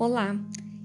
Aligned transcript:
Olá, 0.00 0.34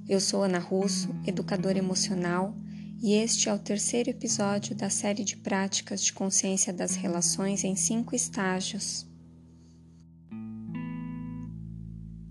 eu 0.09 0.19
sou 0.19 0.43
Ana 0.43 0.59
Russo, 0.59 1.07
educadora 1.25 1.77
emocional, 1.77 2.53
e 3.01 3.13
este 3.13 3.47
é 3.47 3.53
o 3.53 3.57
terceiro 3.57 4.09
episódio 4.09 4.75
da 4.75 4.89
série 4.89 5.23
de 5.23 5.37
práticas 5.37 6.03
de 6.03 6.11
consciência 6.11 6.73
das 6.73 6.95
relações 6.97 7.63
em 7.63 7.77
cinco 7.77 8.13
estágios. 8.13 9.07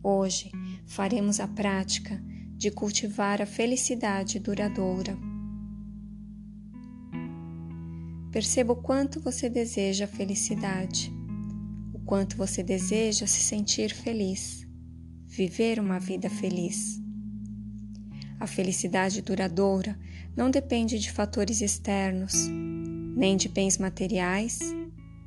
Hoje 0.03 0.53
faremos 0.85 1.41
a 1.41 1.49
prática 1.49 2.23
de 2.55 2.71
cultivar 2.71 3.41
a 3.41 3.47
felicidade 3.47 4.39
duradoura. 4.39 5.17
Perceba 8.31 8.75
o 8.75 8.83
quanto 8.83 9.21
você 9.21 9.49
deseja 9.49 10.05
a 10.05 10.09
felicidade, 10.09 11.11
o 11.95 12.01
quanto 12.01 12.37
você 12.37 12.63
deseja 12.63 13.27
se 13.27 13.41
sentir 13.41 13.95
feliz 13.95 14.64
viver 15.35 15.81
uma 15.81 15.99
vida 15.99 16.31
feliz. 16.31 17.03
A 18.39 18.47
felicidade 18.47 19.21
duradoura 19.21 19.99
não 20.37 20.49
depende 20.49 20.99
de 20.99 21.11
fatores 21.11 21.61
externos, 21.61 22.47
nem 23.17 23.37
de 23.37 23.49
bens 23.49 23.77
materiais, 23.77 24.61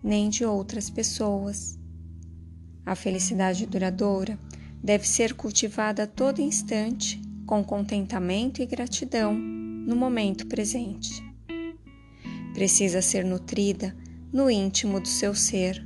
nem 0.02 0.30
de 0.30 0.46
outras 0.46 0.90
pessoas. 0.90 1.78
A 2.86 2.96
felicidade 2.96 3.66
duradoura 3.66 4.40
deve 4.82 5.06
ser 5.06 5.34
cultivada 5.34 6.04
a 6.04 6.08
todo 6.08 6.42
instante 6.42 7.22
com 7.46 7.62
contentamento 7.64 8.62
e 8.62 8.66
gratidão 8.66 9.34
no 9.34 9.96
momento 9.96 10.48
presente. 10.48 11.22
Precisa 12.54 13.02
ser 13.02 13.26
nutrida 13.26 13.96
no 14.32 14.50
íntimo 14.50 15.02
do 15.02 15.08
seu 15.08 15.36
ser. 15.36 15.86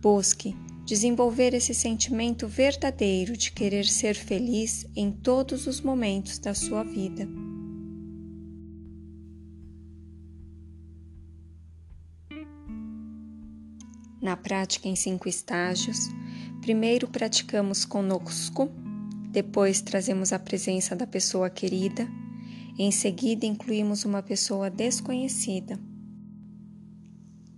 Busque 0.00 0.54
desenvolver 0.88 1.52
esse 1.52 1.74
sentimento 1.74 2.48
verdadeiro 2.48 3.36
de 3.36 3.52
querer 3.52 3.84
ser 3.84 4.14
feliz 4.14 4.86
em 4.96 5.12
todos 5.12 5.66
os 5.66 5.82
momentos 5.82 6.38
da 6.38 6.54
sua 6.54 6.82
vida. 6.82 7.28
Na 14.18 14.34
prática 14.34 14.88
em 14.88 14.96
cinco 14.96 15.28
estágios, 15.28 16.08
primeiro 16.62 17.06
praticamos 17.06 17.84
conosco, 17.84 18.70
depois 19.30 19.82
trazemos 19.82 20.32
a 20.32 20.38
presença 20.38 20.96
da 20.96 21.06
pessoa 21.06 21.50
querida, 21.50 22.08
em 22.78 22.90
seguida 22.90 23.44
incluímos 23.44 24.06
uma 24.06 24.22
pessoa 24.22 24.70
desconhecida. 24.70 25.78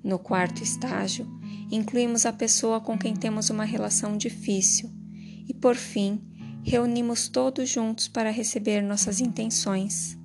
No 0.02 0.18
quarto 0.18 0.64
estágio, 0.64 1.39
incluímos 1.70 2.26
a 2.26 2.32
pessoa 2.32 2.80
com 2.80 2.98
quem 2.98 3.14
temos 3.14 3.50
uma 3.50 3.64
relação 3.64 4.16
difícil 4.16 4.90
e, 5.48 5.54
por 5.54 5.76
fim, 5.76 6.20
reunimos 6.62 7.28
todos 7.28 7.68
juntos 7.68 8.08
para 8.08 8.30
receber 8.30 8.82
nossas 8.82 9.20
intenções. 9.20 10.18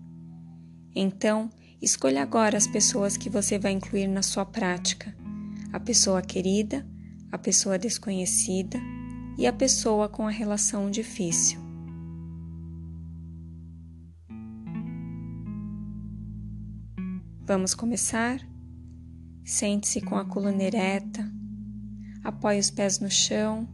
Então, 0.96 1.50
escolha 1.82 2.22
agora 2.22 2.58
as 2.58 2.68
pessoas 2.68 3.18
que 3.18 3.30
você 3.30 3.60
vai 3.60 3.72
incluir 3.72 4.08
na 4.08 4.22
sua 4.22 4.46
prática: 4.46 5.16
a 5.72 5.80
pessoa 5.80 6.22
querida, 6.22 6.86
a 7.32 7.38
pessoa 7.38 7.78
desconhecida 7.78 8.80
e 9.38 9.46
a 9.46 9.54
pessoa 9.54 10.08
com 10.08 10.28
a 10.28 10.32
relação 10.32 10.90
difícil. 10.90 11.60
Vamos 17.46 17.76
começar? 17.76 18.40
Sente-se 19.44 20.02
com 20.02 20.16
a 20.16 20.26
coluna 20.26 20.64
ereta, 20.64 21.32
apoie 22.26 22.60
os 22.60 22.72
pés 22.72 23.00
no 23.00 23.10
chão, 23.10 23.68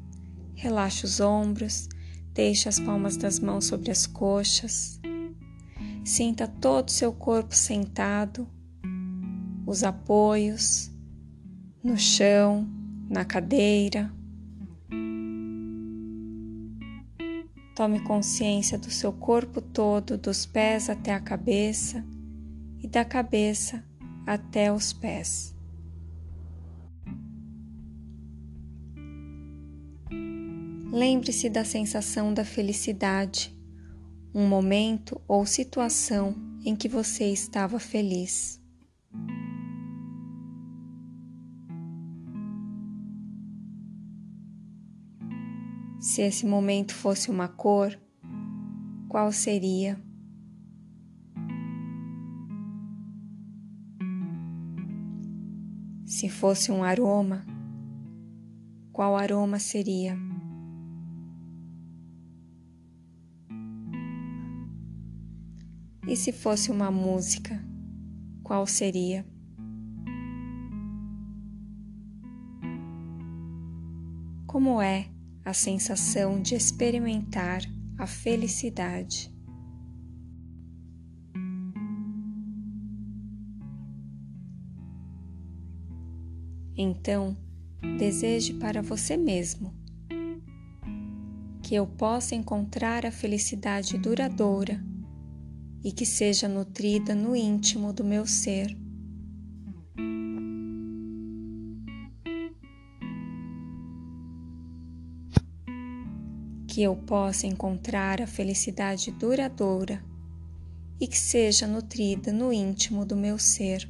relaxe 0.53 1.05
os 1.05 1.21
ombros, 1.21 1.87
deixe 2.33 2.67
as 2.67 2.77
palmas 2.79 3.15
das 3.15 3.39
mãos 3.39 3.65
sobre 3.65 3.89
as 3.89 4.05
coxas. 4.05 4.99
Sinta 6.03 6.47
todo 6.47 6.89
o 6.89 6.91
seu 6.91 7.13
corpo 7.13 7.55
sentado, 7.55 8.45
os 9.65 9.83
apoios 9.83 10.91
no 11.81 11.97
chão, 11.97 12.67
na 13.09 13.23
cadeira. 13.23 14.11
Tome 17.73 18.01
consciência 18.01 18.77
do 18.77 18.91
seu 18.91 19.13
corpo 19.13 19.61
todo, 19.61 20.17
dos 20.17 20.45
pés 20.45 20.89
até 20.89 21.13
a 21.13 21.21
cabeça 21.21 22.03
e 22.81 22.87
da 22.87 23.05
cabeça 23.05 23.81
até 24.27 24.73
os 24.73 24.91
pés. 24.91 25.55
Lembre-se 30.91 31.49
da 31.49 31.63
sensação 31.63 32.33
da 32.33 32.43
felicidade, 32.43 33.57
um 34.35 34.45
momento 34.45 35.21
ou 35.25 35.45
situação 35.45 36.35
em 36.65 36.75
que 36.75 36.89
você 36.89 37.31
estava 37.31 37.79
feliz. 37.79 38.61
Se 45.97 46.21
esse 46.23 46.45
momento 46.45 46.93
fosse 46.93 47.31
uma 47.31 47.47
cor, 47.47 47.97
qual 49.07 49.31
seria? 49.31 49.97
Se 56.05 56.27
fosse 56.27 56.69
um 56.69 56.83
aroma, 56.83 57.45
qual 58.91 59.15
aroma 59.15 59.57
seria? 59.57 60.30
E 66.07 66.15
se 66.15 66.31
fosse 66.31 66.71
uma 66.71 66.89
música, 66.89 67.63
qual 68.43 68.65
seria? 68.65 69.25
Como 74.47 74.81
é 74.81 75.07
a 75.45 75.53
sensação 75.53 76.41
de 76.41 76.55
experimentar 76.55 77.61
a 77.97 78.07
felicidade? 78.07 79.31
Então, 86.75 87.37
deseje 87.99 88.55
para 88.55 88.81
você 88.81 89.15
mesmo 89.15 89.71
que 91.61 91.75
eu 91.75 91.85
possa 91.85 92.33
encontrar 92.35 93.05
a 93.05 93.11
felicidade 93.11 93.97
duradoura 93.97 94.90
e 95.83 95.91
que 95.91 96.05
seja 96.05 96.47
nutrida 96.47 97.15
no 97.15 97.35
íntimo 97.35 97.91
do 97.91 98.03
meu 98.03 98.25
ser. 98.25 98.75
Que 106.67 106.83
eu 106.83 106.95
possa 106.95 107.47
encontrar 107.47 108.21
a 108.21 108.27
felicidade 108.27 109.11
duradoura 109.11 110.03
e 110.99 111.07
que 111.07 111.17
seja 111.17 111.65
nutrida 111.67 112.31
no 112.31 112.53
íntimo 112.53 113.05
do 113.05 113.15
meu 113.15 113.37
ser. 113.39 113.89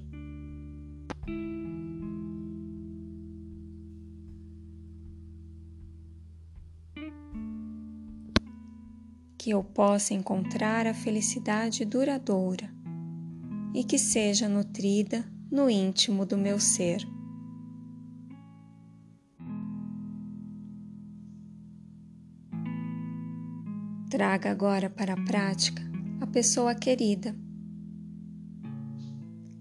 Que 9.42 9.50
eu 9.50 9.64
possa 9.64 10.14
encontrar 10.14 10.86
a 10.86 10.94
felicidade 10.94 11.84
duradoura 11.84 12.72
e 13.74 13.84
que 13.84 13.98
seja 13.98 14.48
nutrida 14.48 15.26
no 15.52 15.68
íntimo 15.68 16.28
do 16.28 16.38
meu 16.38 16.60
ser. 16.60 17.02
Traga 24.12 24.52
agora 24.52 24.92
para 24.92 25.14
a 25.14 25.24
prática 25.26 25.82
a 26.20 26.28
pessoa 26.28 26.76
querida. 26.76 27.36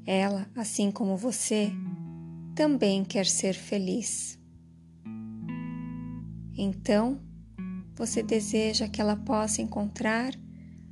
Ela, 0.04 0.46
assim 0.54 0.90
como 0.90 1.16
você, 1.16 1.72
também 2.54 3.02
quer 3.02 3.25
ser 3.25 3.54
feliz. 3.54 4.38
Então, 6.54 7.29
você 8.00 8.23
deseja 8.23 8.88
que 8.88 8.99
ela 8.99 9.14
possa 9.14 9.61
encontrar 9.61 10.32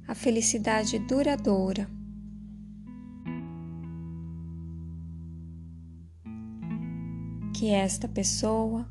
a 0.06 0.14
felicidade 0.14 0.98
duradoura. 0.98 1.88
Que 7.56 7.70
esta 7.70 8.06
pessoa 8.06 8.86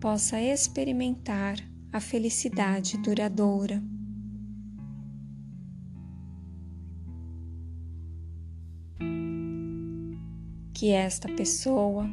possa 0.00 0.40
experimentar 0.40 1.56
a 1.92 2.00
felicidade 2.00 2.98
duradoura. 2.98 3.80
Que 10.74 10.90
esta 10.90 11.28
pessoa 11.28 12.10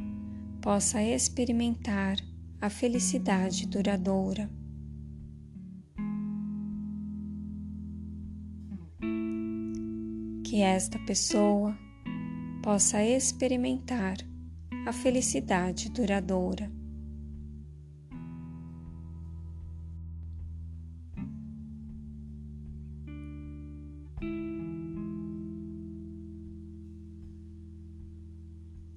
possa 0.61 1.01
experimentar 1.01 2.17
a 2.61 2.69
felicidade 2.69 3.65
duradoura. 3.65 4.58
Que 10.49 10.63
esta 10.63 10.97
pessoa 10.97 11.77
possa 12.63 13.03
experimentar 13.03 14.17
a 14.87 14.91
felicidade 14.91 15.91
duradoura. 15.91 16.71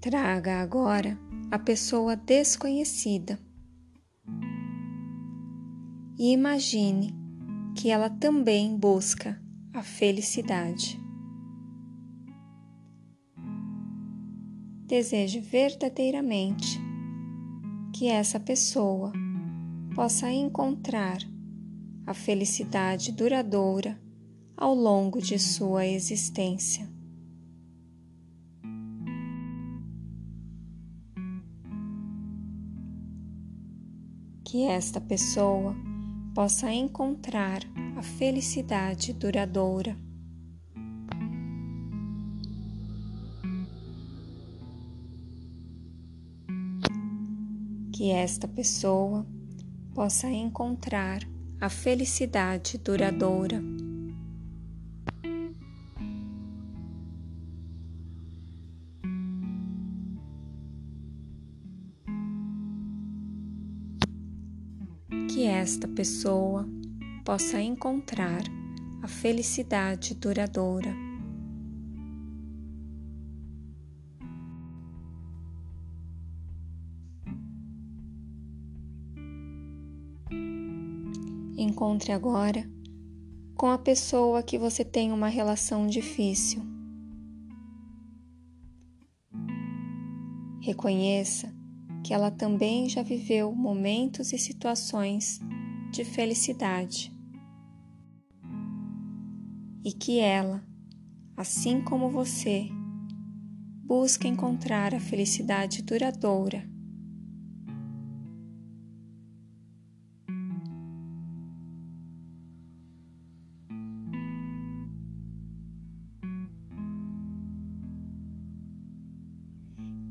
Traga 0.01 0.63
agora 0.63 1.19
a 1.51 1.59
pessoa 1.59 2.17
desconhecida 2.17 3.39
e 6.19 6.33
imagine 6.33 7.15
que 7.77 7.91
ela 7.91 8.09
também 8.09 8.75
busca 8.75 9.39
a 9.75 9.83
felicidade. 9.83 11.02
Deseje 14.93 15.41
verdadeiramente 15.41 16.79
que 17.95 18.09
essa 18.09 18.39
pessoa 18.39 19.11
possa 19.95 20.31
encontrar 20.31 21.17
a 22.07 22.13
felicidade 22.13 23.11
duradoura 23.11 23.99
ao 24.55 24.75
longo 24.75 25.19
de 25.19 25.39
sua 25.39 25.87
existência. 25.87 26.87
que 34.45 34.65
esta 34.65 35.01
pessoa 35.01 35.75
possa 36.35 36.71
encontrar 36.71 37.63
a 37.97 38.03
felicidade 38.03 39.15
duradoura. 39.15 39.97
Que 48.03 48.11
esta 48.11 48.49
pessoa 48.49 49.25
possa 49.95 50.29
encontrar 50.29 51.21
a 51.61 51.69
felicidade 51.69 52.77
duradoura. 52.77 53.63
que 65.29 65.45
esta 65.45 65.87
pessoa 65.87 66.69
possa 67.25 67.61
encontrar 67.61 68.43
a 69.01 69.07
felicidade 69.07 70.17
duradoura. 70.17 71.12
Encontre 81.57 82.13
agora 82.13 82.69
com 83.57 83.69
a 83.69 83.79
pessoa 83.79 84.43
que 84.43 84.59
você 84.59 84.85
tem 84.85 85.13
uma 85.13 85.29
relação 85.29 85.87
difícil. 85.87 86.63
Reconheça 90.61 91.53
que 92.05 92.13
ela 92.13 92.31
também 92.31 92.89
já 92.89 93.03
viveu 93.03 93.55
momentos 93.55 94.33
e 94.33 94.39
situações 94.39 95.41
de 95.93 96.05
felicidade 96.05 97.13
e 99.85 99.93
que 99.93 100.19
ela, 100.19 100.65
assim 101.37 101.83
como 101.83 102.09
você, 102.09 102.69
busca 103.85 104.27
encontrar 104.27 104.95
a 104.95 105.01
felicidade 105.01 105.83
duradoura. 105.83 106.72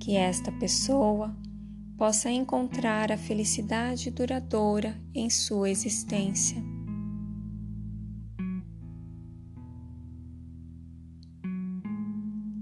Que 0.02 0.16
esta 0.16 0.52
pessoa 0.52 1.32
possa 1.96 2.32
encontrar 2.32 3.12
a 3.12 3.18
felicidade 3.18 4.10
duradoura 4.10 5.00
em 5.14 5.30
sua 5.30 5.70
existência. 5.70 6.58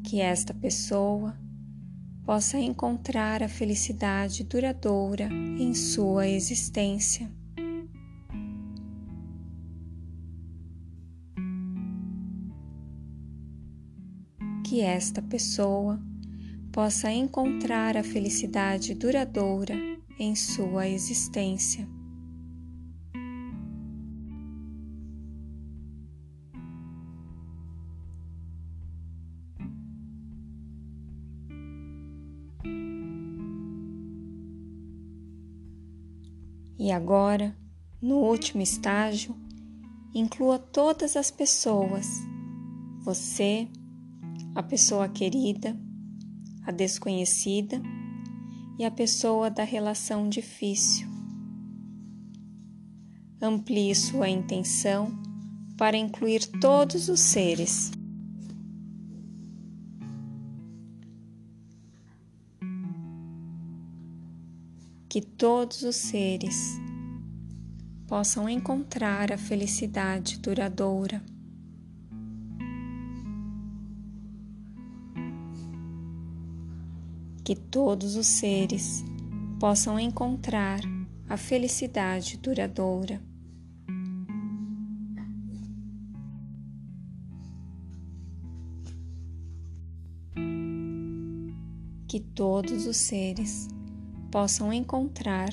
Que 0.04 0.20
esta 0.20 0.54
pessoa 0.54 1.34
possa 2.26 2.60
encontrar 2.60 3.42
a 3.42 3.48
felicidade 3.48 4.44
duradoura 4.44 5.30
em 5.32 5.74
sua 5.74 6.28
existência. 6.28 7.32
Que 14.66 14.82
esta 14.82 15.22
pessoa 15.22 15.98
possa 16.72 17.12
encontrar 17.12 17.98
a 17.98 18.04
felicidade 18.04 18.94
duradoura 18.94 19.76
em 20.20 20.36
sua 20.36 20.88
existência. 20.88 21.88
E 36.78 36.92
agora, 36.92 37.56
no 38.02 38.20
último 38.20 38.62
estágio, 38.62 39.36
inclua 40.14 40.58
todas 40.58 41.18
as 41.18 41.30
pessoas, 41.30 42.08
você, 43.02 43.68
a 44.56 44.64
pessoa 44.64 45.10
querida, 45.10 45.78
a 46.70 46.72
desconhecida 46.72 47.82
e 48.78 48.86
a 48.86 48.92
pessoa 48.92 49.50
da 49.50 49.64
relação 49.64 50.30
difícil. 50.30 51.08
Amplie 53.42 53.96
sua 53.96 54.30
intenção 54.30 55.12
para 55.76 55.98
incluir 55.98 56.46
todos 56.62 57.10
os 57.10 57.20
seres. 57.22 57.92
Que 65.10 65.22
todos 65.22 65.82
os 65.82 65.96
seres 65.96 66.80
possam 68.08 68.48
encontrar 68.48 69.32
a 69.32 69.40
felicidade 69.40 70.38
duradoura. 70.38 71.20
Que 77.50 77.56
todos 77.56 78.16
os 78.16 78.28
seres 78.28 79.04
possam 79.60 80.00
encontrar 80.00 80.82
a 81.28 81.36
felicidade 81.36 82.38
duradoura. 82.38 83.20
Que 92.08 92.20
todos 92.20 92.86
os 92.86 92.98
seres 92.98 93.68
possam 94.32 94.72
encontrar 94.72 95.50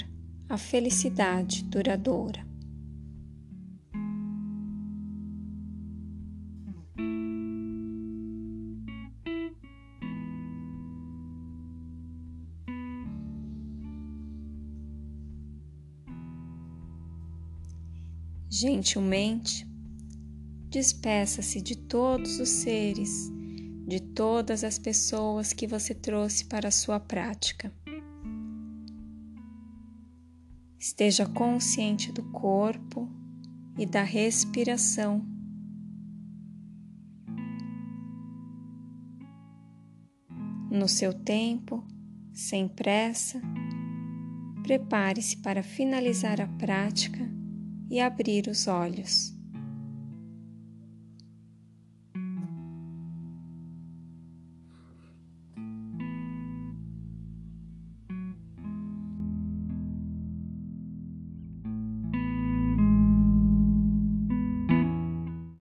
a 0.51 0.59
felicidade 0.59 1.65
duradoura. 1.65 2.46
Gentilmente, 18.59 19.69
despeça-se 20.71 21.61
de 21.61 21.77
todos 21.77 22.41
os 22.41 22.49
seres, 22.49 23.31
de 23.87 24.01
todas 24.01 24.65
as 24.65 24.79
pessoas 24.79 25.53
que 25.53 25.67
você 25.67 25.95
trouxe 25.95 26.47
para 26.47 26.69
a 26.69 26.71
sua 26.71 26.99
prática. 26.99 27.71
Esteja 30.79 31.27
consciente 31.27 32.11
do 32.11 32.23
corpo 32.31 33.11
e 33.77 33.85
da 33.85 34.03
respiração. 34.03 35.23
No 40.71 40.89
seu 40.89 41.13
tempo, 41.13 41.87
sem 42.33 42.67
pressa, 42.67 43.39
prepare-se 44.63 45.37
para 45.43 45.63
finalizar 45.63 46.41
a 46.41 46.47
prática 46.47 47.36
e 47.91 48.01
abrir 48.01 48.49
os 48.49 48.67
olhos. 48.67 49.36